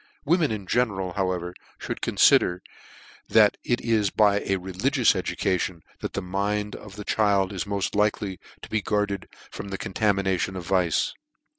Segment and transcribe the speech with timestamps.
[0.25, 1.53] Women in general, however,
[1.87, 2.61] mould confider
[3.29, 7.93] that it is by a religious education that the mind of the child is moft
[7.95, 11.13] like ly to be guarded from the contaminations of vice.